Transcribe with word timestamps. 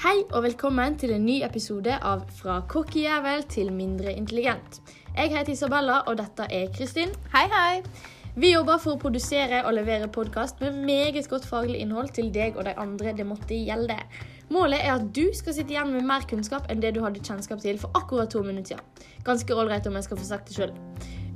Hei 0.00 0.22
og 0.32 0.46
velkommen 0.46 0.94
til 0.96 1.10
en 1.12 1.26
ny 1.28 1.34
episode 1.44 1.92
av 1.92 2.22
Fra 2.32 2.54
kokkejævel 2.72 3.42
til 3.52 3.68
mindre 3.68 4.14
intelligent. 4.16 4.78
Jeg 5.12 5.28
heter 5.34 5.52
Isabella, 5.52 5.98
og 6.08 6.16
dette 6.16 6.46
er 6.48 6.70
Kristin. 6.72 7.12
Hei, 7.34 7.42
hei. 7.52 7.82
Vi 8.32 8.54
jobber 8.54 8.80
for 8.80 8.96
å 8.96 9.02
produsere 9.02 9.60
og 9.68 9.76
levere 9.76 10.08
podkast 10.08 10.64
med 10.64 10.80
meget 10.88 11.28
godt 11.28 11.44
faglig 11.44 11.82
innhold 11.84 12.14
til 12.16 12.32
deg 12.32 12.56
og 12.56 12.64
de 12.64 12.72
andre 12.80 13.12
det 13.18 13.28
måtte 13.28 13.60
gjelde. 13.60 13.98
Målet 14.48 14.80
er 14.80 14.94
at 14.94 15.04
du 15.12 15.26
skal 15.36 15.58
sitte 15.58 15.76
igjen 15.76 15.92
med 15.92 16.08
mer 16.08 16.24
kunnskap 16.32 16.72
enn 16.72 16.80
det 16.80 16.94
du 16.96 17.04
hadde 17.04 17.20
kjennskap 17.20 17.60
til 17.60 17.76
for 17.84 17.92
akkurat 18.00 18.32
to 18.32 18.40
minutter 18.40 18.80
siden. 18.80 19.08
Ganske 19.28 19.52
ålreit 19.52 19.84
om 19.84 20.00
jeg 20.00 20.08
skal 20.08 20.22
få 20.22 20.30
sagt 20.32 20.48
det 20.48 20.62
sjøl. 20.62 20.72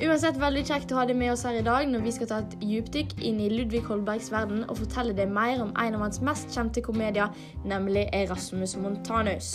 Uansett 0.02 0.34
veldig 0.42 0.64
kjekt 0.66 0.90
å 0.90 0.96
ha 0.98 1.04
deg 1.06 1.14
med 1.14 1.30
oss 1.30 1.44
her 1.46 1.54
i 1.54 1.62
dag 1.62 1.86
når 1.86 2.00
vi 2.02 2.12
skal 2.16 2.26
ta 2.26 2.40
et 2.42 2.54
dypdykk 2.58 3.12
inn 3.22 3.36
i 3.38 3.46
Ludvig 3.52 3.84
Holbergs 3.86 4.26
verden 4.34 4.64
og 4.66 4.80
fortelle 4.80 5.14
deg 5.14 5.30
mer 5.30 5.62
om 5.62 5.70
en 5.70 5.94
av 5.94 6.02
hans 6.02 6.18
mest 6.18 6.50
kjente 6.50 6.82
komedier, 6.82 7.30
nemlig 7.62 8.08
Erasmus 8.10 8.74
Montanus. 8.74 9.52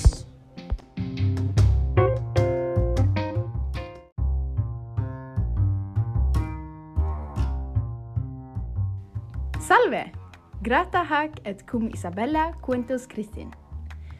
Salve. 9.67 10.05
Greta 10.63 11.03
hac 11.03 11.35
et 11.43 11.67
cum 11.67 11.91
Isabella 11.91 12.53
quintus 12.63 13.11
Kristin. 13.11 13.51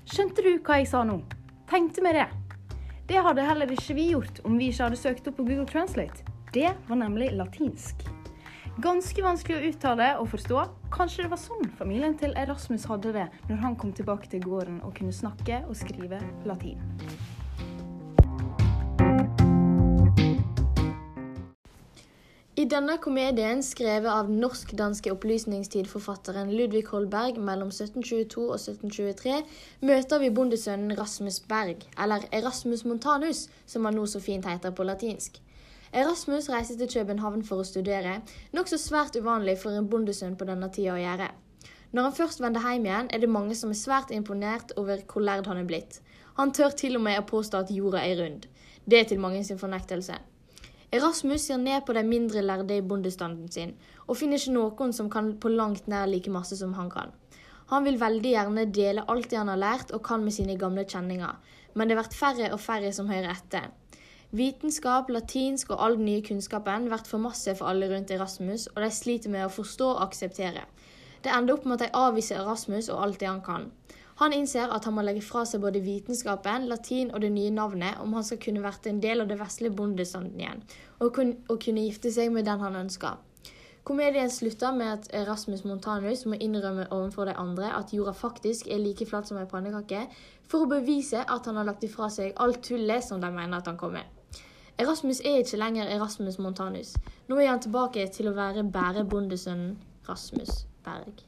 Skjønte 0.04 0.44
du 0.44 0.52
hva 0.60 0.82
jeg 0.82 0.92
sa 0.92 1.08
nå? 1.08 1.22
Tenkte 1.72 2.04
meg 2.04 2.20
det. 2.20 2.28
Det 3.10 3.18
hadde 3.26 3.42
heller 3.42 3.72
ikke 3.74 3.94
vi 3.98 4.04
gjort 4.12 4.40
om 4.46 4.60
vi 4.60 4.68
ikke 4.70 4.86
hadde 4.86 4.98
søkt 5.02 5.28
opp 5.32 5.40
på 5.40 5.46
Google 5.48 5.66
Translate. 5.66 6.22
Det 6.54 6.70
var 6.86 7.00
nemlig 7.00 7.32
latinsk. 7.34 8.04
Ganske 8.86 9.24
vanskelig 9.26 9.56
å 9.58 9.72
uttale 9.72 10.10
og 10.22 10.30
forstå. 10.30 10.60
Kanskje 10.94 11.26
det 11.26 11.32
var 11.32 11.42
sånn 11.42 11.72
familien 11.80 12.14
til 12.22 12.38
Erasmus 12.38 12.86
hadde 12.86 13.16
det 13.18 13.26
når 13.50 13.64
han 13.64 13.80
kom 13.82 13.96
tilbake 13.98 14.30
til 14.30 14.46
gården 14.46 14.78
og 14.86 14.94
kunne 15.00 15.16
snakke 15.16 15.64
og 15.66 15.74
skrive 15.82 16.22
latin. 16.46 16.86
Denne 22.70 22.96
komedien, 23.02 23.62
skrevet 23.66 24.10
av 24.12 24.30
norsk-danske 24.30 25.12
opplysningstidforfatteren 25.14 26.52
Ludvig 26.54 26.86
Holberg 26.92 27.40
mellom 27.42 27.72
1722 27.74 28.44
og 28.46 28.56
1723, 28.60 29.36
møter 29.90 30.22
vi 30.22 30.30
bondesønnen 30.36 30.94
Rasmus 31.00 31.40
Berg, 31.50 31.86
eller 31.98 32.28
Erasmus 32.36 32.86
Montanus, 32.86 33.48
som 33.66 33.88
han 33.88 33.98
nå 33.98 34.06
så 34.10 34.22
fint 34.22 34.46
heter 34.50 34.76
på 34.76 34.86
latinsk. 34.86 35.40
Erasmus 35.90 36.50
reiser 36.54 36.78
til 36.78 36.92
København 36.94 37.42
for 37.48 37.64
å 37.64 37.68
studere, 37.68 38.20
nokså 38.54 38.78
svært 38.78 39.18
uvanlig 39.18 39.58
for 39.64 39.74
en 39.74 39.90
bondesønn 39.90 40.38
på 40.38 40.46
denne 40.50 40.70
tida 40.74 40.94
å 40.94 41.02
gjøre. 41.02 41.30
Når 41.90 42.06
han 42.06 42.18
først 42.22 42.44
vender 42.44 42.66
hjem 42.66 42.86
igjen, 42.86 43.10
er 43.10 43.24
det 43.24 43.34
mange 43.34 43.58
som 43.58 43.74
er 43.74 43.80
svært 43.82 44.14
imponert 44.14 44.76
over 44.78 45.02
hvor 45.10 45.26
lærd 45.26 45.50
han 45.50 45.64
er 45.64 45.70
blitt. 45.70 46.04
Han 46.38 46.54
tør 46.54 46.76
til 46.78 47.00
og 47.00 47.08
med 47.08 47.18
å 47.18 47.26
påstå 47.30 47.64
at 47.64 47.74
jorda 47.74 48.06
er 48.06 48.20
rund. 48.22 48.46
Det 48.86 49.00
er 49.00 49.10
til 49.10 49.20
mange 49.24 49.42
sin 49.44 49.58
fornektelse. 49.58 50.20
Erasmus 50.92 51.44
ser 51.46 51.60
ned 51.62 51.84
på 51.86 51.94
de 51.94 52.02
mindre 52.04 52.42
lærde 52.42 52.78
i 52.78 52.82
bondestanden 52.82 53.52
sin, 53.54 53.76
og 54.08 54.18
finner 54.18 54.42
ikke 54.42 54.56
noen 54.56 54.94
som 54.98 55.10
kan 55.14 55.36
på 55.38 55.52
langt 55.54 55.86
nær 55.88 56.10
like 56.10 56.32
masse 56.34 56.58
som 56.58 56.74
han 56.74 56.90
kan. 56.90 57.12
Han 57.70 57.86
vil 57.86 58.00
veldig 58.02 58.32
gjerne 58.32 58.64
dele 58.74 59.04
alt 59.14 59.30
det 59.30 59.38
han 59.38 59.52
har 59.54 59.62
lært 59.62 59.92
og 59.94 60.02
kan 60.08 60.24
med 60.26 60.34
sine 60.34 60.58
gamle 60.58 60.88
kjenninger, 60.90 61.36
men 61.78 61.92
det 61.92 61.98
blir 62.00 62.18
færre 62.18 62.50
og 62.56 62.64
færre 62.64 62.90
som 62.98 63.12
hører 63.14 63.30
etter. 63.36 63.70
Vitenskap, 64.34 65.12
latinsk 65.14 65.76
og 65.76 65.84
all 65.86 66.00
den 66.00 66.10
nye 66.10 66.24
kunnskapen 66.26 66.90
blir 66.90 67.06
for 67.06 67.22
masse 67.22 67.54
for 67.60 67.70
alle 67.70 67.92
rundt 67.94 68.12
Erasmus, 68.14 68.66
og 68.74 68.82
de 68.82 68.90
sliter 68.94 69.30
med 69.30 69.46
å 69.46 69.54
forstå 69.54 69.92
og 69.94 70.04
akseptere. 70.08 70.66
Det 71.22 71.30
ender 71.36 71.54
opp 71.54 71.70
med 71.70 71.78
at 71.78 71.86
de 71.86 71.98
avviser 72.02 72.42
Erasmus 72.42 72.90
og 72.90 73.04
alt 73.04 73.22
det 73.22 73.30
han 73.30 73.46
kan. 73.46 73.70
Han 74.20 74.34
innser 74.36 74.74
at 74.76 74.84
han 74.84 74.98
må 74.98 75.04
legge 75.08 75.24
fra 75.24 75.46
seg 75.48 75.62
både 75.64 75.80
vitenskapen, 75.80 76.68
latin 76.68 77.14
og 77.14 77.22
det 77.24 77.30
nye 77.32 77.54
navnet 77.56 78.02
om 78.04 78.18
han 78.18 78.26
skal 78.28 78.42
kunne 78.44 78.64
vært 78.66 78.90
en 78.92 79.00
del 79.00 79.24
av 79.24 79.30
det 79.30 79.38
vesle 79.40 79.72
bondestanden 79.72 80.42
igjen, 80.42 80.64
og, 81.00 81.14
kun, 81.16 81.38
og 81.48 81.62
kunne 81.64 81.86
gifte 81.86 82.12
seg 82.12 82.34
med 82.36 82.50
den 82.50 82.60
han 82.60 82.76
ønsker. 82.82 83.22
Komedien 83.88 84.30
slutter 84.30 84.76
med 84.76 84.92
at 84.92 85.08
Erasmus 85.16 85.64
Montanus 85.64 86.26
må 86.28 86.36
innrømme 86.36 86.90
overfor 86.92 87.26
de 87.26 87.38
andre 87.40 87.72
at 87.78 87.94
jorda 87.96 88.12
faktisk 88.12 88.68
er 88.68 88.84
like 88.84 89.08
flat 89.08 89.32
som 89.32 89.40
ei 89.40 89.48
pannekake, 89.50 90.04
for 90.52 90.66
å 90.66 90.70
bevise 90.70 91.24
at 91.24 91.48
han 91.48 91.58
har 91.58 91.70
lagt 91.72 91.88
ifra 91.88 92.12
seg 92.12 92.36
alt 92.44 92.60
tullet 92.68 93.08
som 93.08 93.24
de 93.24 93.32
mener 93.32 93.58
at 93.58 93.72
han 93.72 93.80
kom 93.80 93.96
med. 93.96 94.06
Erasmus 94.80 95.24
er 95.24 95.42
ikke 95.42 95.64
lenger 95.64 95.90
Erasmus 95.96 96.38
Montanus. 96.44 96.94
Nå 97.32 97.40
er 97.40 97.54
han 97.54 97.64
tilbake 97.64 98.06
til 98.12 98.30
å 98.30 98.36
være 98.36 98.68
bærebondesønnen 98.68 99.78
Rasmus 100.12 100.66
Berg. 100.84 101.24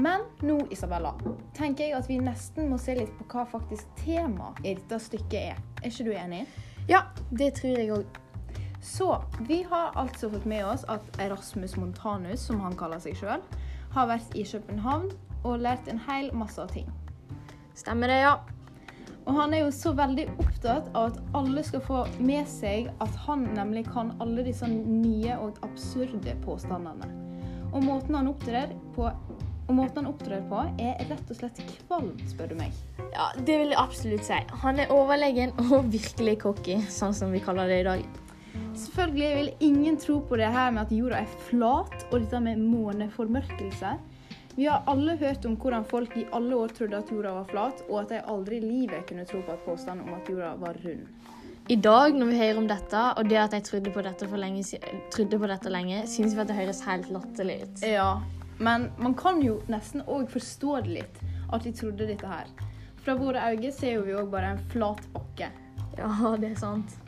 Men 0.00 0.22
nå, 0.40 0.56
Isabella, 0.72 1.12
tenker 1.52 1.84
jeg 1.84 1.98
at 1.98 2.06
vi 2.08 2.16
nesten 2.24 2.70
må 2.70 2.78
se 2.80 2.94
litt 2.96 3.10
på 3.18 3.26
hva 3.34 3.42
faktisk 3.50 3.88
temaet 4.00 4.62
i 4.64 4.72
dette 4.78 4.96
stykket 4.96 5.40
er. 5.40 5.58
Er 5.82 5.90
ikke 5.90 6.06
du 6.06 6.14
enig? 6.16 6.44
Ja, 6.88 7.02
det 7.28 7.50
tror 7.58 7.76
jeg 7.76 7.90
òg. 7.92 8.20
Så 8.80 9.10
vi 9.44 9.58
har 9.68 9.92
altså 10.00 10.30
fått 10.32 10.46
med 10.48 10.64
oss 10.64 10.86
at 10.88 11.20
Erasmus 11.20 11.76
Montanus, 11.76 12.40
som 12.46 12.62
han 12.64 12.78
kaller 12.80 13.02
seg 13.02 13.18
sjøl, 13.20 13.44
har 13.92 14.08
vært 14.08 14.32
i 14.40 14.46
København 14.48 15.10
og 15.44 15.60
lært 15.66 15.90
en 15.92 16.00
hel 16.06 16.30
masse 16.32 16.62
av 16.62 16.72
ting. 16.72 16.88
Stemmer 17.76 18.08
det, 18.08 18.22
ja. 18.22 18.38
Og 19.28 19.36
han 19.36 19.52
er 19.52 19.66
jo 19.66 19.74
så 19.74 19.92
veldig 20.00 20.30
opptatt 20.40 20.88
av 20.96 21.10
at 21.10 21.20
alle 21.36 21.60
skal 21.66 21.84
få 21.84 22.06
med 22.24 22.48
seg 22.48 22.88
at 23.04 23.20
han 23.26 23.44
nemlig 23.52 23.84
kan 23.90 24.14
alle 24.24 24.46
disse 24.48 24.64
nye 24.70 25.36
og 25.36 25.60
absurde 25.66 26.38
påstandene. 26.46 27.12
Og 27.74 27.84
måten 27.84 28.16
han 28.16 28.32
opptrer 28.32 28.72
på, 28.96 29.12
og 29.70 29.76
måten 29.78 30.02
han 30.02 30.10
opptrer 30.10 30.42
på 30.50 30.62
er 30.82 30.98
rett 31.06 31.28
og 31.30 31.36
slett 31.38 31.60
kvalm, 31.86 32.10
spør 32.26 32.50
du 32.50 32.56
meg. 32.58 32.74
Ja, 33.12 33.30
Det 33.38 33.58
vil 33.60 33.70
jeg 33.70 33.78
absolutt 33.78 34.26
si. 34.26 34.38
Han 34.64 34.82
er 34.82 34.90
overlegen 34.90 35.54
og 35.68 35.92
virkelig 35.92 36.40
cocky, 36.42 36.80
sånn 36.90 37.14
som 37.14 37.30
vi 37.30 37.42
kaller 37.44 37.70
det 37.70 37.82
i 37.84 37.86
dag. 37.86 38.02
Selvfølgelig 38.74 39.28
vil 39.36 39.50
ingen 39.68 39.98
tro 40.00 40.18
på 40.26 40.38
det 40.40 40.48
her 40.50 40.72
med 40.74 40.88
at 40.88 40.94
jorda 40.94 41.20
er 41.22 41.36
flat, 41.46 41.94
og 42.10 42.16
dette 42.24 42.40
med 42.42 42.58
måneformørkelse. 42.64 43.92
Vi 44.56 44.66
har 44.66 44.82
alle 44.90 45.14
hørt 45.20 45.46
om 45.46 45.54
hvordan 45.56 45.86
folk 45.86 46.16
i 46.18 46.26
alle 46.34 46.58
år 46.58 46.74
trodde 46.74 46.98
at 46.98 47.12
jorda 47.14 47.36
var 47.38 47.46
flat, 47.52 47.84
og 47.88 48.00
at 48.02 48.10
de 48.10 48.24
aldri 48.34 48.58
i 48.58 48.64
livet 48.64 49.06
kunne 49.06 49.26
tro 49.28 49.44
på 49.46 49.54
et 49.54 49.62
påstand 49.68 50.02
om 50.02 50.16
at 50.18 50.28
jorda 50.28 50.56
var 50.58 50.82
rund. 50.82 51.06
I 51.70 51.76
dag, 51.78 52.16
når 52.18 52.26
vi 52.26 52.40
hører 52.40 52.58
om 52.58 52.66
dette, 52.66 53.06
og 53.14 53.30
det 53.30 53.38
at 53.38 53.54
jeg 53.54 53.68
trodde 53.68 53.94
på 53.94 54.02
dette, 54.02 54.26
lenge, 54.34 54.82
trodde 55.14 55.38
på 55.38 55.50
dette 55.54 55.70
lenge, 55.70 56.02
syns 56.10 56.34
vi 56.34 56.42
at 56.42 56.50
det 56.50 56.58
høres 56.58 56.82
helt 56.88 57.12
latterlig 57.14 57.60
ut. 57.62 57.82
Ja, 57.86 58.16
men 58.60 58.90
man 59.00 59.14
kan 59.16 59.40
jo 59.42 59.58
nesten 59.72 60.02
òg 60.06 60.28
forstå 60.30 60.74
det 60.84 60.96
litt, 61.00 61.20
at 61.50 61.64
de 61.64 61.72
trodde 61.74 62.06
dette 62.10 62.28
her. 62.28 62.50
Fra 63.00 63.14
våre 63.16 63.40
øyne 63.54 63.70
ser 63.72 64.02
vi 64.04 64.12
òg 64.14 64.28
bare 64.32 64.52
en 64.54 64.60
flat 64.72 65.00
bakke. 65.14 65.48
Ja, 65.98 66.34
det 66.38 66.52
er 66.52 66.60
sant. 66.60 66.98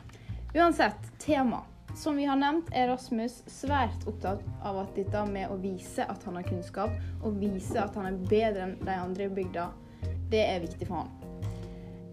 Uansett, 0.53 1.05
tema. 1.21 1.61
Som 1.95 2.17
vi 2.17 2.25
har 2.25 2.39
nevnt, 2.41 2.71
er 2.73 2.87
Rasmus 2.89 3.43
svært 3.53 4.07
opptatt 4.09 4.41
av 4.65 4.79
at 4.81 4.95
dette 4.97 5.21
med 5.29 5.51
å 5.53 5.59
vise 5.61 6.05
at 6.09 6.23
han 6.25 6.39
har 6.39 6.47
kunnskap, 6.47 6.89
og 7.21 7.37
vise 7.41 7.77
at 7.77 7.93
han 7.99 8.09
er 8.09 8.17
bedre 8.29 8.65
enn 8.65 8.73
de 8.81 8.95
andre 8.97 9.27
i 9.29 9.33
bygda, 9.37 9.67
det 10.33 10.41
er 10.49 10.63
viktig 10.65 10.87
for 10.89 11.03
han. 11.03 11.13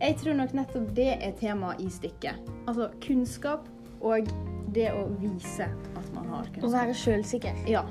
Jeg 0.00 0.16
tror 0.20 0.36
nok 0.36 0.52
nettopp 0.56 0.92
det 0.96 1.08
er 1.16 1.32
temaet 1.40 1.80
i 1.84 1.88
stykket. 1.92 2.36
Altså 2.68 2.90
kunnskap 3.04 3.66
og 4.00 4.28
det 4.72 4.90
å 4.96 5.06
vise 5.20 5.66
at 5.68 6.12
man 6.14 6.28
har 6.28 6.44
Å 6.44 6.52
kunnskap. 6.54 6.72
være 6.76 6.94
sjølsikker. 6.96 7.64
Ja, 7.68 7.82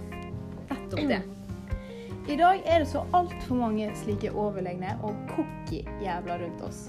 nettopp 0.69 1.05
det. 1.09 1.19
I 2.29 2.35
dag 2.37 2.59
er 2.69 2.83
det 2.83 2.87
så 2.91 2.99
altfor 3.17 3.57
mange 3.57 3.87
slike 3.97 4.29
overlegne 4.37 4.91
og 5.01 5.15
cocky 5.31 5.79
jævler 5.97 6.43
rundt 6.43 6.59
oss. 6.61 6.81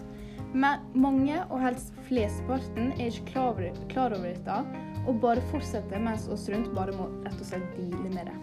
Men 0.52 0.82
mange, 0.92 1.38
og 1.48 1.62
helst 1.62 1.94
flesteparten, 2.04 2.90
er 2.92 3.08
ikke 3.08 3.24
klar 3.30 3.62
klar 3.88 4.12
over 4.12 4.26
dette, 4.28 4.58
og 5.08 5.22
bare 5.22 5.40
fortsetter 5.48 6.02
mens 6.04 6.28
oss 6.28 6.44
rundt 6.52 6.68
bare 6.76 6.92
må 6.92 7.08
rett 7.24 7.40
og 7.40 7.48
slett 7.48 7.72
deale 7.78 8.12
med 8.12 8.28
det. 8.28 8.36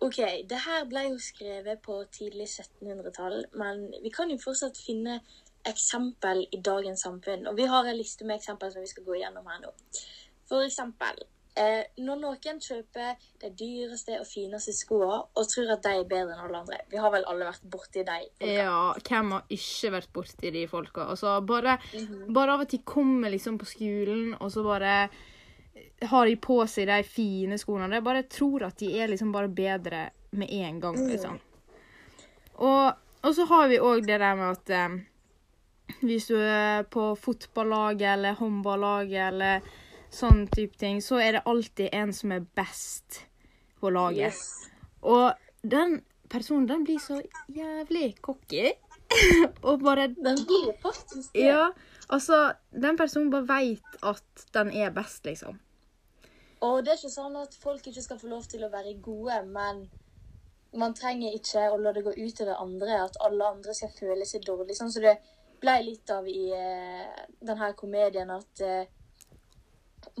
Ok, 0.00 0.24
det 0.48 0.64
her 0.64 0.88
ble 0.88 1.10
jo 1.10 1.20
skrevet 1.20 1.84
på 1.84 2.00
tidlig 2.08 2.48
1700-tall, 2.48 3.42
men 3.52 3.90
vi 4.00 4.08
kan 4.16 4.32
jo 4.32 4.40
fortsatt 4.40 4.80
finne 4.80 5.20
eksempel 5.68 6.46
i 6.52 6.60
dagens 6.64 7.04
samfunn. 7.06 7.46
Og 7.50 7.56
vi 7.56 7.68
har 7.70 7.86
en 7.86 7.96
liste 7.98 8.26
med 8.26 8.40
eksempel 8.40 8.72
som 8.72 8.84
vi 8.84 8.90
skal 8.90 9.06
gå 9.06 9.20
gjennom 9.20 9.46
her 9.48 9.62
nå. 9.62 9.72
For 10.48 10.64
eksempel, 10.64 11.22
eh, 11.56 11.84
når 12.04 12.20
noen 12.20 12.60
kjøper 12.60 13.20
de 13.42 13.50
dyreste 13.58 14.18
og 14.20 14.26
fineste 14.28 14.74
skoene 14.76 15.20
og 15.24 15.50
tror 15.50 15.74
at 15.76 15.84
de 15.86 15.92
er 16.00 16.08
bedre 16.10 16.34
enn 16.36 16.46
alle 16.46 16.62
andre. 16.62 16.80
Vi 16.90 17.00
har 17.00 17.12
vel 17.14 17.26
alle 17.30 17.48
vært 17.48 17.68
borti 17.76 18.04
de. 18.04 18.18
folka. 18.40 18.50
Ja, 18.52 18.80
hvem 19.08 19.36
har 19.36 19.54
ikke 19.58 19.92
vært 19.96 20.12
borti 20.16 20.50
de 20.54 20.66
folka? 20.70 21.06
Altså, 21.14 21.36
bare, 21.46 21.78
bare 22.28 22.56
av 22.56 22.66
og 22.66 22.68
til 22.72 22.84
kommer 22.84 23.32
liksom 23.32 23.58
på 23.60 23.70
skolen, 23.70 24.34
og 24.40 24.52
så 24.52 24.66
bare 24.66 24.96
har 26.04 26.26
de 26.26 26.36
på 26.36 26.58
seg 26.68 26.90
de 26.90 27.00
fine 27.06 27.56
skoene. 27.58 27.88
De 27.92 28.02
bare 28.04 28.26
tror 28.28 28.66
at 28.68 28.76
de 28.82 28.90
er 29.00 29.08
liksom 29.08 29.32
bare 29.32 29.48
bedre 29.48 30.10
med 30.36 30.50
en 30.50 30.80
gang, 30.80 31.00
liksom. 31.08 31.40
Og 32.54 33.00
Og 33.24 33.32
så 33.34 33.46
har 33.48 33.68
vi 33.68 33.80
òg 33.80 34.04
det 34.04 34.18
der 34.20 34.34
med 34.36 34.50
at 34.52 34.70
eh, 34.70 34.96
hvis 36.00 36.28
du 36.30 36.36
er 36.38 36.84
på 36.90 37.12
fotballaget 37.20 38.08
eller 38.14 38.38
håndballaget 38.38 39.28
eller 39.28 39.66
sånn 40.14 40.46
type 40.54 40.78
ting, 40.80 41.00
så 41.02 41.18
er 41.22 41.38
det 41.38 41.44
alltid 41.50 41.92
en 41.92 42.12
som 42.14 42.32
er 42.34 42.46
best 42.56 43.24
på 43.80 43.90
laget. 43.92 44.32
Yes. 44.32 44.70
Og 45.02 45.34
den 45.62 46.00
personen, 46.30 46.68
den 46.68 46.84
blir 46.86 47.00
så 47.02 47.20
jævlig 47.52 48.14
cocky. 48.22 48.72
og 49.68 49.82
bare 49.84 50.08
Den 50.08 50.40
blir 50.46 50.72
faktisk 50.82 51.32
det. 51.34 51.44
Ja, 51.46 51.68
altså 52.08 52.54
Den 52.72 52.96
personen 52.96 53.30
bare 53.30 53.48
veit 53.48 53.98
at 54.02 54.46
den 54.54 54.72
er 54.72 54.90
best, 54.90 55.24
liksom. 55.24 55.60
Og 56.60 56.80
det 56.84 56.94
er 56.94 56.98
ikke 56.98 57.12
sånn 57.12 57.36
at 57.36 57.54
folk 57.60 57.86
ikke 57.86 58.02
skal 58.02 58.18
få 58.18 58.30
lov 58.30 58.46
til 58.48 58.64
å 58.64 58.72
være 58.72 58.96
gode, 59.04 59.42
men 59.44 59.84
man 60.80 60.94
trenger 60.96 61.36
ikke 61.36 61.68
å 61.70 61.76
la 61.78 61.92
det 61.92 62.02
gå 62.06 62.14
ut 62.16 62.40
over 62.40 62.62
andre, 62.62 63.02
at 63.04 63.18
alle 63.26 63.50
andre 63.52 63.74
skal 63.76 63.92
føle 63.94 64.26
seg 64.26 64.46
dårlig. 64.46 64.76
Sånn 64.78 64.92
som 64.94 65.04
det 65.04 65.18
ble 65.64 65.74
litt 65.86 66.10
av 66.12 66.28
i 66.28 66.48
eh, 66.54 67.22
denne 67.40 67.70
komedien 67.78 68.30
at 68.34 68.64
eh, 68.64 68.90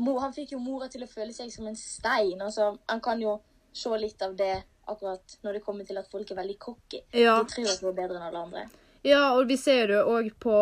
mor, 0.00 0.20
Han 0.24 0.32
fikk 0.36 0.54
jo 0.56 0.62
mora 0.62 0.88
til 0.92 1.04
å 1.04 1.10
føle 1.10 1.34
seg 1.36 1.52
som 1.52 1.68
en 1.68 1.76
stein. 1.78 2.40
altså 2.40 2.72
Han 2.88 3.02
kan 3.04 3.20
jo 3.22 3.38
se 3.74 3.92
litt 3.98 4.22
av 4.22 4.36
det 4.38 4.54
akkurat 4.86 5.38
når 5.42 5.58
det 5.58 5.64
kommer 5.64 5.88
til 5.88 5.98
at 6.00 6.08
folk 6.10 6.30
er 6.30 6.40
veldig 6.40 6.56
cocky. 6.60 7.02
Ja. 7.12 7.38
De 7.42 7.52
tror 7.52 7.68
at 7.70 7.82
de 7.82 7.90
er 7.90 8.00
bedre 8.00 8.18
enn 8.20 8.28
alle 8.28 8.42
andre. 8.46 8.64
Ja, 9.04 9.34
og 9.36 9.50
vi 9.50 9.58
ser 9.60 9.90
det 9.92 10.00
òg 10.08 10.30
på 10.40 10.54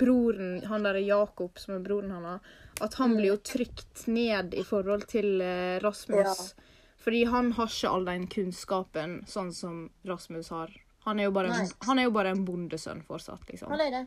broren, 0.00 0.62
han 0.70 0.86
der 0.86 0.96
Jakob, 1.04 1.58
som 1.60 1.74
er 1.76 1.84
broren 1.84 2.14
hans, 2.16 2.46
at 2.80 2.94
han 2.96 3.16
blir 3.18 3.34
jo 3.34 3.40
trykt 3.44 4.06
ned 4.08 4.54
i 4.56 4.64
forhold 4.64 5.04
til 5.10 5.42
Rasmus. 5.84 6.22
Rasmus. 6.24 6.68
Fordi 7.04 7.24
han 7.24 7.52
har 7.52 7.68
ikke 7.68 7.90
all 7.92 8.04
den 8.08 8.24
kunnskapen 8.32 9.18
sånn 9.28 9.52
som 9.56 9.76
Rasmus 10.08 10.48
har. 10.52 10.72
Han 11.08 11.20
er 11.20 11.28
jo 11.28 11.34
bare 11.34 11.50
en, 11.54 11.74
han 11.88 11.98
er 11.98 12.08
jo 12.08 12.14
bare 12.14 12.32
en 12.36 12.44
bondesønn 12.46 13.02
fortsatt, 13.06 13.44
liksom. 13.50 13.72
Han 13.72 13.82
er 13.84 13.96
det. 13.96 14.04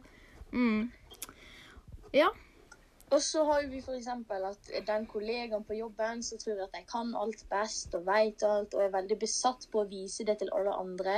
Mm. 0.53 0.89
Ja. 2.15 2.29
Og 3.11 3.19
så 3.21 3.43
har 3.43 3.65
vi 3.67 3.81
eksempel 3.81 4.45
at 4.47 4.69
den 4.87 5.05
kollegaen 5.11 5.63
på 5.67 5.75
jobben 5.75 6.23
som 6.23 6.39
tror 6.39 6.63
at 6.63 6.75
de 6.75 6.83
kan 6.87 7.11
alt 7.19 7.43
best 7.51 7.95
og 7.97 8.05
vet 8.07 8.43
alt 8.47 8.75
og 8.77 8.85
er 8.85 8.93
veldig 8.93 9.17
besatt 9.19 9.67
på 9.71 9.81
å 9.81 9.89
vise 9.89 10.23
det 10.27 10.37
til 10.39 10.51
alle 10.55 10.75
andre. 10.79 11.17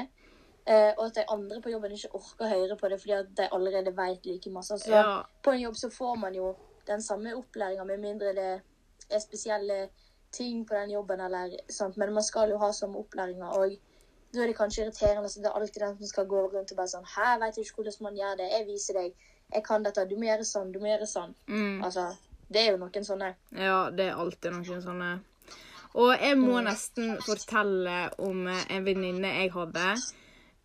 Eh, 0.65 0.89
og 0.95 1.05
at 1.05 1.19
de 1.19 1.25
andre 1.29 1.59
på 1.61 1.73
jobben 1.73 1.93
ikke 1.93 2.15
orker 2.17 2.47
å 2.47 2.49
høre 2.49 2.77
på 2.79 2.89
det 2.89 2.97
fordi 3.01 3.15
at 3.17 3.31
de 3.37 3.49
allerede 3.51 3.93
vet 3.97 4.25
like 4.25 4.53
masse. 4.55 4.73
Altså, 4.73 4.95
ja. 4.95 5.19
På 5.43 5.53
en 5.53 5.61
jobb 5.61 5.77
så 5.77 5.91
får 5.93 6.15
man 6.23 6.37
jo 6.39 6.53
den 6.87 7.01
samme 7.03 7.35
opplæringa 7.37 7.85
med 7.87 8.01
mindre 8.01 8.33
det 8.37 8.49
er 9.09 9.21
spesielle 9.21 9.89
ting 10.33 10.63
på 10.65 10.73
den 10.73 10.95
jobben, 10.95 11.21
eller. 11.21 11.57
Men 11.95 12.13
man 12.13 12.23
skal 12.23 12.49
jo 12.49 12.57
ha 12.57 12.71
samme 12.73 12.97
opplæringa. 13.03 13.51
Og 13.59 13.75
da 14.33 14.41
er 14.41 14.49
det 14.49 14.57
kanskje 14.57 14.83
irriterende 14.83 15.29
at 15.29 15.35
det 15.37 15.49
er 15.49 15.57
alltid 15.59 15.81
den 15.83 15.97
som 15.99 16.09
skal 16.09 16.25
gå 16.29 16.39
rundt 16.47 16.71
og 16.73 16.77
bare 16.79 16.89
sånn 16.89 17.05
Hæ, 17.05 17.27
vet 17.43 17.55
du 17.55 17.61
ikke 17.61 17.81
hvordan 17.81 17.99
man 18.07 18.15
gjør 18.17 18.39
det? 18.39 18.47
Jeg 18.49 18.65
viser 18.69 18.97
deg. 18.97 19.27
Jeg 19.53 19.65
kan 19.67 19.85
dette. 19.85 20.07
Du 20.09 20.15
må 20.17 20.25
gjøre 20.25 20.47
sånn. 20.47 20.71
Du 20.73 20.79
må 20.81 20.89
gjøre 20.89 21.09
sånn. 21.09 21.35
Mm. 21.45 21.83
Altså, 21.85 22.07
det 22.49 22.63
er 22.63 22.71
jo 22.71 22.79
noen 22.81 23.05
sånne. 23.05 23.29
Ja, 23.53 23.77
det 23.93 24.09
er 24.09 24.23
alltid 24.23 24.55
noen 24.55 24.81
sånne. 24.81 25.11
Og 25.93 26.09
jeg 26.17 26.37
må 26.41 26.57
nesten 26.65 27.17
fortelle 27.21 27.97
om 28.25 28.47
en 28.49 28.85
venninne 28.87 29.35
jeg 29.35 29.51
hadde 29.53 29.91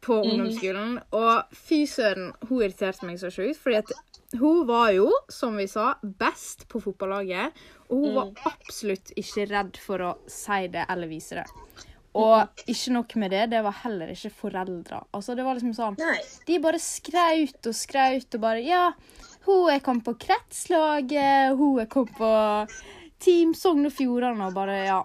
på 0.04 0.16
ungdomsskolen. 0.22 0.94
Og 1.18 1.58
fy 1.68 1.82
søren, 1.90 2.30
hun 2.48 2.62
irriterte 2.62 3.04
meg 3.04 3.20
så 3.20 3.28
sjukt. 3.34 3.60
Fordi 3.60 3.82
at 3.82 3.92
hun 4.40 4.64
var 4.68 4.94
jo, 4.96 5.10
som 5.32 5.60
vi 5.60 5.68
sa, 5.68 5.90
best 6.00 6.64
på 6.72 6.80
fotballaget. 6.84 7.60
Og 7.90 8.06
hun 8.06 8.16
var 8.16 8.32
absolutt 8.54 9.12
ikke 9.20 9.44
redd 9.52 9.76
for 9.80 10.08
å 10.08 10.14
si 10.32 10.62
det 10.72 10.88
eller 10.88 11.12
vise 11.12 11.42
det. 11.42 11.46
Og 12.18 12.62
ikke 12.66 12.92
nok 12.96 13.14
med 13.22 13.30
det, 13.30 13.44
det 13.52 13.60
var 13.62 13.76
heller 13.84 14.10
ikke 14.14 14.30
foreldre. 14.34 15.02
Altså, 15.14 15.36
det 15.38 15.44
var 15.46 15.54
liksom 15.58 15.74
sånn 15.76 15.98
Nei. 16.00 16.18
de 16.48 16.58
bare 16.64 16.80
skraut 16.82 17.68
og 17.70 17.76
skraut 17.78 18.34
og 18.34 18.40
bare 18.42 18.62
Ja, 18.64 18.84
hun 19.46 19.70
er 19.70 19.78
kommet 19.84 20.04
på 20.08 20.16
kretslaget, 20.26 21.54
hun 21.60 21.78
er 21.84 21.86
kommet 21.92 22.16
på 22.18 22.32
Team 23.22 23.54
Sogn 23.54 23.86
og 23.86 23.92
Fjordane 23.94 24.48
og 24.50 24.54
bare 24.58 24.80
Ja. 24.86 25.02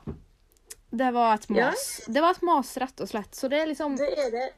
Det 0.93 1.11
var 1.13 1.33
et 1.35 1.45
Ja. 1.49 1.69
mas. 1.71 2.01
Det 2.07 2.21
var 2.21 2.31
et 2.35 2.43
mas, 2.43 2.77
rett 2.77 3.01
og 3.01 3.07
slett. 3.09 3.31
Så 3.33 3.49
det 3.49 3.61
er 3.61 3.65
liksom 3.71 3.95
Det 3.97 4.09
er 4.17 4.31
det. 4.31 4.49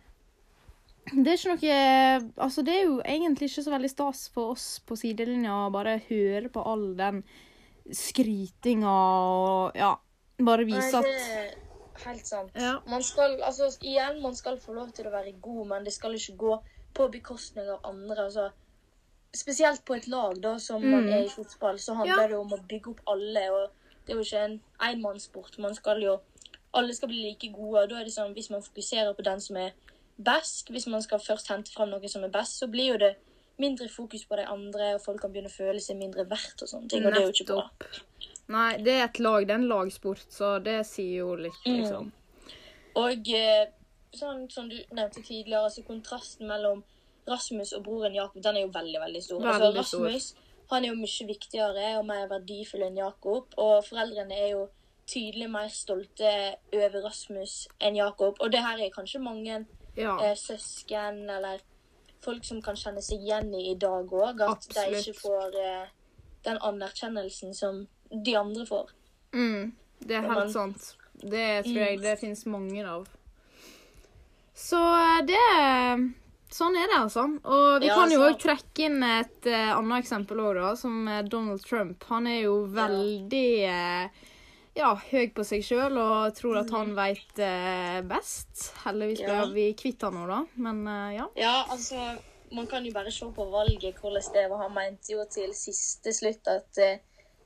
Det 1.14 1.28
er 1.28 1.38
ikke 1.38 1.54
noe 1.54 2.32
Altså, 2.46 2.64
det 2.66 2.74
er 2.74 2.84
jo 2.86 3.02
egentlig 3.06 3.50
ikke 3.52 3.64
så 3.64 3.72
veldig 3.76 3.90
stas 3.92 4.28
for 4.34 4.52
oss 4.56 4.80
på 4.86 4.98
sidelinja 4.98 5.54
å 5.68 5.72
bare 5.72 6.00
høre 6.10 6.50
på 6.50 6.64
all 6.66 6.96
den 6.96 7.24
skrytinga 7.92 8.90
og 8.90 9.76
Ja, 9.78 9.96
bare 10.40 10.66
vise 10.66 10.98
at 10.98 11.06
helt 12.06 12.28
sant. 12.28 12.52
Ja. 12.56 12.80
Man 12.88 13.04
skal, 13.04 13.42
altså, 13.44 13.70
igjen, 13.82 14.22
man 14.22 14.36
skal 14.36 14.58
få 14.60 14.74
lov 14.74 14.92
til 14.92 15.06
å 15.08 15.12
være 15.12 15.32
god, 15.42 15.68
men 15.68 15.84
det 15.84 15.94
skal 15.94 16.14
ikke 16.14 16.36
gå 16.38 16.62
på 16.94 17.08
bekostning 17.12 17.70
av 17.70 17.80
andre. 17.84 18.26
altså 18.26 18.52
Spesielt 19.36 19.82
på 19.86 19.96
et 19.98 20.08
lag, 20.08 20.38
da, 20.42 20.58
som 20.58 20.82
man 20.82 21.04
Mm. 21.06 21.14
er 21.14 21.24
i 21.26 21.30
fotball, 21.30 21.78
så 21.80 21.94
handler 21.96 22.22
Ja. 22.22 22.28
det 22.28 22.38
om 22.38 22.52
å 22.54 22.68
bygge 22.68 22.88
opp 22.90 23.02
alle. 23.08 23.50
og 23.52 23.70
Det 24.06 24.14
er 24.14 24.18
jo 24.18 24.22
ikke 24.24 24.46
en 24.46 24.62
enmannssport. 24.82 25.60
Man 25.60 25.76
skal 25.76 26.02
jo 26.02 26.20
Alle 26.74 26.94
skal 26.94 27.08
bli 27.08 27.22
like 27.30 27.54
gode. 27.54 27.82
og 27.84 27.90
da 27.90 27.96
er 28.00 28.04
det 28.04 28.14
sånn, 28.14 28.34
Hvis 28.34 28.50
man 28.50 28.62
fokuserer 28.62 29.14
på 29.16 29.24
den 29.24 29.40
som 29.42 29.56
er 29.58 29.72
best, 30.22 30.70
hvis 30.70 30.88
man 30.88 31.02
skal 31.02 31.20
først 31.20 31.48
hente 31.48 31.72
fram 31.74 31.90
noe 31.90 32.08
som 32.08 32.24
er 32.24 32.30
best, 32.30 32.60
så 32.60 32.68
blir 32.68 32.92
jo 32.92 32.98
det 32.98 33.16
mindre 33.58 33.88
fokus 33.90 34.26
på 34.26 34.36
de 34.36 34.46
andre, 34.46 34.96
og 34.96 35.02
folk 35.02 35.22
kan 35.22 35.32
begynne 35.32 35.48
å 35.50 35.58
føle 35.58 35.80
seg 35.80 35.96
mindre 35.98 36.26
verdt 36.30 36.62
og 36.62 36.68
sånne 36.70 36.90
ting. 36.90 37.06
Og 37.06 37.14
det 37.14 37.22
er 37.22 37.26
jo 37.26 37.32
ikke 37.32 37.46
bra. 37.48 37.70
Nei, 38.48 38.78
det 38.78 38.94
er 38.94 39.04
et 39.08 39.20
lag, 39.20 39.42
det 39.48 39.52
er 39.56 39.62
en 39.62 39.68
lagsport, 39.70 40.26
så 40.30 40.64
det 40.64 40.86
sier 40.86 41.18
jo 41.24 41.36
litt, 41.36 41.62
Mm. 41.66 41.78
liksom. 41.82 42.12
Og 42.96 43.30
eh, 43.34 43.66
sånn 44.14 44.50
som 44.52 44.70
du 44.70 44.76
nevnte 44.92 45.24
tidligere, 45.24 45.64
altså 45.66 45.84
kontrasten 45.84 46.48
mellom 46.48 46.84
Rasmus 47.28 47.74
og 47.74 47.84
broren 47.84 48.14
Jakob, 48.14 48.42
den 48.44 48.56
er 48.58 48.62
jo 48.62 48.68
veldig, 48.76 49.00
veldig 49.02 49.24
stor. 49.24 49.40
Veldig 49.42 49.78
altså, 49.78 49.84
stor. 49.84 50.06
Rasmus 50.06 50.34
han 50.72 50.84
er 50.86 50.90
jo 50.90 50.96
mye 50.96 51.28
viktigere 51.28 51.98
og 52.00 52.06
mer 52.06 52.28
verdifull 52.28 52.82
enn 52.88 52.98
Jakob, 52.98 53.54
og 53.58 53.84
foreldrene 53.86 54.34
er 54.34 54.48
jo 54.52 54.70
tydelig 55.08 55.50
mer 55.50 55.68
stolte 55.70 56.56
over 56.74 57.04
Rasmus 57.04 57.68
enn 57.80 57.96
Jakob. 57.96 58.38
Og 58.42 58.52
det 58.52 58.62
her 58.62 58.78
er 58.82 58.90
kanskje 58.90 59.22
mange 59.22 59.66
Ja. 59.98 60.18
eh, 60.24 60.36
søsken 60.36 61.30
eller 61.30 61.60
folk 62.22 62.44
som 62.44 62.62
kan 62.62 62.76
kjenne 62.76 63.02
seg 63.02 63.20
igjen 63.22 63.54
i 63.54 63.72
i 63.72 63.76
dag 63.76 64.06
òg, 64.10 64.42
at 64.42 64.68
de 64.74 64.98
ikke 64.98 65.14
får 65.20 65.56
eh, 65.56 65.88
den 66.46 66.58
anerkjennelsen 66.62 67.54
som 67.58 67.84
de 68.12 68.36
andre 68.40 68.66
får. 68.70 68.92
Mm, 69.36 69.74
det 70.06 70.16
er 70.20 70.30
helt 70.30 70.54
sant. 70.54 70.94
Det 71.16 71.64
tror 71.66 71.80
jeg 71.82 71.98
Mm. 72.00 72.04
det 72.04 72.20
finnes 72.20 72.46
mange 72.46 72.86
av. 72.86 73.08
Så 74.56 74.80
eh, 74.80 75.22
det 75.28 76.14
Sånn 76.56 76.76
er 76.80 76.86
det, 76.88 76.96
altså. 77.02 77.24
Og 77.44 77.82
vi 77.82 77.88
Ja, 77.90 77.96
kan 77.98 78.12
jo 78.14 78.22
altså. 78.22 78.36
òg 78.36 78.40
trekke 78.40 78.86
inn 78.86 79.02
et 79.04 79.48
uh, 79.50 79.74
annet 79.76 80.06
eksempel 80.06 80.40
òg, 80.40 80.54
da, 80.56 80.70
som 80.80 81.08
er 81.12 81.24
Donald 81.28 81.60
Trump. 81.66 82.04
Han 82.08 82.28
er 82.32 82.38
jo 82.46 82.54
veldig 82.72 83.50
eh, 83.68 84.22
ja, 84.78 84.94
høy 85.10 85.34
på 85.36 85.44
seg 85.44 85.66
sjøl 85.66 85.98
og 86.00 86.36
tror 86.38 86.62
at 86.62 86.72
han 86.72 86.94
veit 86.96 87.42
eh, 87.44 88.00
best. 88.08 88.70
Heldigvis 88.86 89.26
ble. 89.26 89.34
Ja. 89.42 89.50
vi 89.52 89.66
kvitt 89.76 90.06
han 90.06 90.16
nå, 90.16 90.24
da. 90.30 90.40
Men 90.56 90.86
eh, 90.88 91.18
ja. 91.18 91.28
Ja, 91.36 91.56
altså 91.74 92.06
Man 92.52 92.68
kan 92.68 92.86
jo 92.86 92.94
bare 92.94 93.12
se 93.12 93.26
på 93.36 93.46
valget 93.52 93.96
hvordan 94.02 94.24
det 94.34 94.50
var. 94.50 94.62
Han 94.68 94.74
mente 94.76 95.12
jo 95.14 95.26
til 95.32 95.54
siste 95.54 96.14
slutt 96.14 96.48
at 96.48 96.78
eh, 96.78 97.00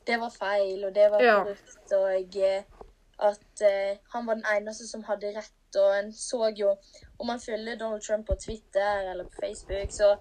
det 0.08 0.20
var 0.20 0.30
feil, 0.30 0.84
og 0.86 0.96
det 0.96 1.12
var 1.12 1.22
Ja. 1.24 1.40
og 1.98 2.36
eh, 2.36 2.64
at 3.20 3.62
eh, 3.62 3.98
han 4.14 4.28
var 4.28 4.34
den 4.34 4.46
eneste 4.58 4.88
som 4.88 5.04
hadde 5.04 5.34
rett. 5.38 5.56
Og 5.78 6.00
en 6.00 6.12
så 6.14 6.50
jo 6.58 6.76
Om 7.20 7.28
man 7.28 7.40
følger 7.40 7.76
Donald 7.78 8.02
Trump 8.02 8.26
på 8.28 8.36
Twitter 8.46 9.12
eller 9.12 9.24
på 9.24 9.36
Facebook, 9.40 9.92
så 9.92 10.18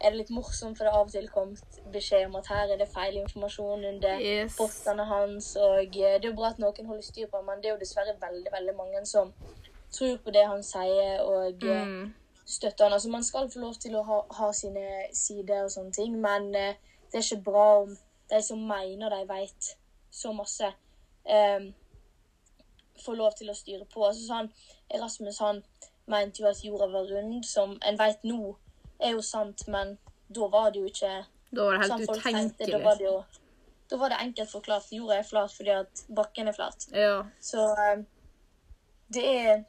er 0.00 0.10
det 0.10 0.18
litt 0.18 0.30
morsomt, 0.30 0.76
for 0.78 0.84
det 0.84 0.92
av 0.92 1.06
og 1.06 1.10
til 1.12 1.28
kommet 1.28 1.78
beskjed 1.92 2.26
om 2.26 2.36
at 2.36 2.46
her 2.48 2.72
er 2.72 2.76
det 2.76 2.88
feil 2.94 3.16
informasjon 3.16 3.84
under 3.84 4.20
Yes. 4.20 4.56
postene 4.58 5.04
hans. 5.04 5.56
Og 5.56 5.78
eh, 5.86 6.18
det 6.20 6.24
er 6.24 6.30
jo 6.30 6.36
bra 6.36 6.50
at 6.50 6.58
noen 6.58 6.86
holder 6.86 7.02
styr 7.02 7.26
på 7.30 7.36
ham, 7.36 7.46
men 7.46 7.62
det 7.62 7.70
er 7.70 7.74
jo 7.74 7.80
dessverre 7.80 8.16
veldig, 8.20 8.52
veldig 8.52 8.74
mange 8.76 9.06
som 9.06 9.32
tror 9.98 10.16
på 10.24 10.30
det 10.30 10.46
han 10.46 10.62
sier. 10.62 11.22
og... 11.22 11.64
eh, 11.64 11.84
Mm. 11.86 12.14
Støtte 12.44 12.84
han. 12.84 12.92
Altså, 12.92 13.10
man 13.10 13.24
skal 13.24 13.50
få 13.50 13.60
lov 13.60 13.74
til 13.80 13.96
å 13.96 14.02
ha, 14.06 14.20
ha 14.38 14.50
sine 14.52 14.86
sider 15.12 15.64
og 15.64 15.72
sånne 15.74 15.94
ting, 15.96 16.18
men 16.20 16.50
eh, 16.54 16.80
det 17.12 17.20
er 17.20 17.26
ikke 17.26 17.50
bra 17.50 17.66
om 17.82 17.94
de 18.30 18.40
som 18.42 18.60
mener 18.68 19.12
de 19.12 19.22
vet 19.28 19.70
så 20.14 20.32
masse, 20.32 20.72
eh, 21.24 21.70
får 23.04 23.18
lov 23.18 23.36
til 23.38 23.50
å 23.50 23.56
styre 23.58 23.86
på. 23.90 24.04
Altså, 24.06 24.26
sånn, 24.28 24.50
Erasmus 24.94 25.40
han 25.42 25.62
mente 26.10 26.42
jo 26.42 26.50
at 26.50 26.64
jorda 26.64 26.90
var 26.92 27.08
rund, 27.10 27.44
som 27.48 27.78
en 27.82 28.00
vet 28.00 28.26
nå 28.28 28.56
er 29.00 29.16
jo 29.16 29.24
sant, 29.24 29.66
men 29.68 29.96
da 30.28 30.48
var 30.52 30.70
det 30.72 30.84
jo 30.84 30.90
ikke 30.90 31.14
Da 31.54 31.64
var 31.64 31.78
det 31.78 31.88
sånn 31.88 32.00
helt 32.02 32.10
folk 32.10 32.22
tenkte. 32.24 32.70
Da 32.70 32.82
var 32.82 33.00
det 33.00 33.08
jo 33.08 33.16
da 33.90 33.98
var 34.00 34.10
det 34.10 34.16
enkelt 34.22 34.50
forklart. 34.50 34.92
Jorda 34.92 35.18
er 35.20 35.26
flat 35.28 35.52
fordi 35.52 35.70
at 35.70 36.04
bakken 36.16 36.48
er 36.48 36.56
flat. 36.56 36.86
Ja. 36.92 37.18
Så 37.40 37.66
eh, 37.78 38.04
det 39.14 39.24
er 39.28 39.64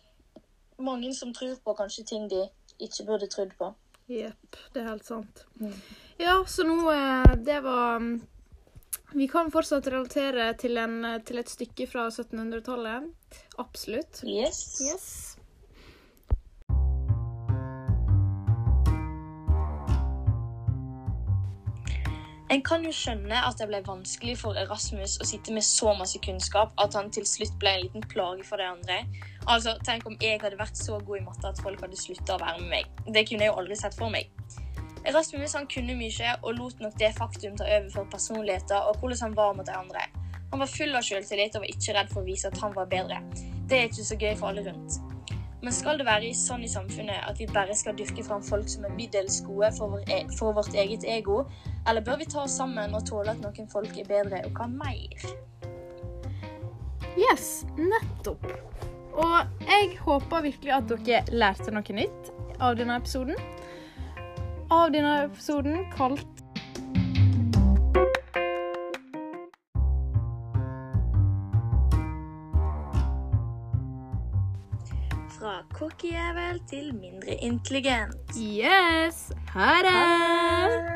mange 0.77 1.12
som 1.15 1.34
tror 1.34 1.55
på 1.63 1.74
kanskje 1.77 2.05
ting 2.05 2.29
de 2.32 2.46
ikke 2.79 3.05
burde 3.08 3.27
trodd 3.32 3.53
på. 3.60 3.72
Jepp, 4.12 4.58
det 4.74 4.84
er 4.84 4.89
helt 4.91 5.05
sant. 5.05 5.46
Mm. 5.60 5.74
Ja, 6.22 6.36
så 6.48 6.63
nå 6.67 6.77
eh, 6.94 7.32
Det 7.41 7.58
var 7.65 8.00
mm, 8.00 8.20
Vi 9.17 9.27
kan 9.27 9.50
fortsatt 9.51 9.88
relatere 9.89 10.51
til, 10.62 10.77
en, 10.77 11.00
eh, 11.05 11.22
til 11.25 11.41
et 11.41 11.50
stykke 11.50 11.88
fra 11.89 12.05
1700-tallet. 12.12 13.10
Absolutt. 13.58 14.22
Yes. 14.29 14.62
Yes. 14.86 15.08
En 22.55 22.62
kan 22.63 22.85
jo 22.88 22.91
skjønne 22.95 23.35
at 23.43 23.57
det 23.59 23.65
ble 23.67 23.81
vanskelig 23.83 24.38
for 24.39 24.55
Erasmus 24.55 25.17
å 25.19 25.25
sitte 25.27 25.51
med 25.51 25.65
så 25.67 25.91
masse 26.00 26.21
kunnskap 26.24 26.71
at 26.79 26.93
han 26.95 27.09
til 27.12 27.25
slutt 27.27 27.57
ble 27.59 27.74
en 27.75 27.81
liten 27.81 28.05
plage 28.13 28.45
for 28.47 28.62
de 28.62 28.67
andre. 28.69 29.01
Altså, 29.51 29.74
Tenk 29.83 30.05
om 30.07 30.15
jeg 30.21 30.39
hadde 30.39 30.55
vært 30.62 30.79
så 30.79 31.01
god 31.01 31.17
i 31.19 31.25
matte 31.25 31.50
at 31.50 31.59
folk 31.65 31.83
hadde 31.83 32.00
slutta 32.00 32.38
å 32.38 32.39
være 32.39 32.62
med 32.62 32.69
meg. 32.71 33.01
Det 33.12 33.25
kunne 33.27 33.43
jeg 33.43 33.51
jo 33.51 33.57
aldri 33.59 33.75
sett 33.81 33.97
for 34.00 34.13
meg. 34.13 34.29
Erasmus 35.03 35.57
han 35.59 35.67
kunne 35.74 35.97
mye 36.00 36.38
og 36.38 36.55
lot 36.62 36.85
nok 36.85 36.95
det 37.01 37.12
faktum 37.17 37.57
ta 37.59 37.67
over 37.67 37.91
for 37.97 38.13
personligheter 38.13 38.88
og 38.88 39.03
hvordan 39.03 39.25
han 39.25 39.35
var 39.41 39.59
mot 39.59 39.67
de 39.67 39.75
andre. 39.75 40.05
Han 40.53 40.63
var 40.63 40.71
full 40.71 40.95
av 40.95 41.03
sjøltillit 41.03 41.59
og 41.59 41.65
var 41.65 41.75
ikke 41.75 41.97
redd 42.00 42.15
for 42.15 42.24
å 42.24 42.29
vise 42.29 42.53
at 42.53 42.63
han 42.63 42.77
var 42.77 42.88
bedre. 42.88 43.19
Det 43.67 43.81
er 43.81 43.91
ikke 43.91 44.07
så 44.13 44.15
gøy 44.21 44.31
for 44.39 44.53
alle 44.53 44.63
rundt. 44.69 45.14
Men 45.65 45.74
skal 45.74 45.98
det 45.98 46.05
være 46.05 46.29
sånn 46.38 46.62
i 46.62 46.67
samfunnet 46.69 47.24
at 47.25 47.39
vi 47.41 47.48
bare 47.50 47.74
skal 47.74 47.95
dyrke 47.98 48.22
fram 48.27 48.43
folk 48.45 48.67
som 48.69 48.84
er 48.86 48.91
middels 48.93 49.39
gode 49.48 49.72
for, 49.74 49.98
e 50.13 50.19
for 50.38 50.53
vårt 50.53 50.75
eget 50.77 51.07
ego, 51.10 51.39
eller 51.89 52.05
bør 52.05 52.19
vi 52.22 52.27
ta 52.29 52.43
oss 52.43 52.57
sammen 52.60 52.93
og 52.93 53.07
tåle 53.10 53.34
at 53.34 53.41
noen 53.41 53.72
folk 53.72 53.98
er 53.98 54.05
bedre 54.05 54.43
og 54.45 54.53
kan 54.60 54.75
mer? 54.77 55.25
Yes, 57.17 57.65
nettopp. 57.79 58.45
Og 59.17 59.65
jeg 59.65 59.98
håper 60.05 60.45
virkelig 60.45 60.75
at 60.77 60.93
dere 61.07 61.24
lærte 61.34 61.74
noe 61.74 61.98
nytt 61.98 62.31
av 62.62 62.77
denne 62.77 63.00
episoden. 63.01 63.41
Av 64.69 64.93
denne 64.93 65.17
episoden 65.24 65.88
kalt 65.98 66.35
Fra 75.86 75.92
cockijævel 75.92 76.60
til 76.70 76.96
mindre 76.96 77.34
intelligent. 77.42 78.15
Yes! 78.38 79.32
Ha 79.48 79.72
det! 79.84 80.95